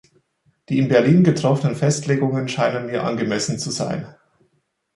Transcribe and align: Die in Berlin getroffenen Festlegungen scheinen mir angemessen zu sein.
Die 0.69 0.79
in 0.79 0.87
Berlin 0.87 1.23
getroffenen 1.23 1.75
Festlegungen 1.75 2.47
scheinen 2.49 2.87
mir 2.87 3.03
angemessen 3.03 3.59
zu 3.59 3.69
sein. 3.69 4.15